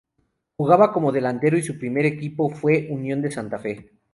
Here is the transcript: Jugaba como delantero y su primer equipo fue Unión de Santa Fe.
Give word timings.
Jugaba 0.57 0.91
como 0.93 1.11
delantero 1.11 1.59
y 1.59 1.61
su 1.61 1.77
primer 1.77 2.07
equipo 2.07 2.49
fue 2.49 2.87
Unión 2.89 3.21
de 3.21 3.29
Santa 3.29 3.59
Fe. 3.59 3.91